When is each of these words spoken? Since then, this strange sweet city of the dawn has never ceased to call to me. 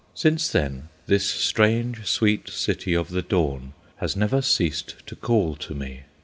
Since 0.15 0.47
then, 0.49 0.89
this 1.05 1.27
strange 1.27 2.07
sweet 2.07 2.49
city 2.49 2.95
of 2.95 3.09
the 3.11 3.21
dawn 3.21 3.73
has 3.97 4.15
never 4.15 4.41
ceased 4.41 4.95
to 5.05 5.15
call 5.15 5.55
to 5.57 5.75
me. 5.75 6.05